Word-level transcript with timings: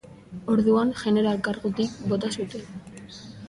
Orduan, 0.53 0.93
jeneral 1.03 1.39
kargutik 1.49 2.03
bota 2.15 2.33
zuten. 2.41 2.69